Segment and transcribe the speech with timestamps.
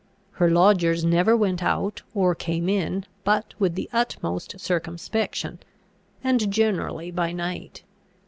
[0.31, 5.59] Her lodgers never went out or came in but with the utmost circumspection,
[6.23, 7.83] and generally by night.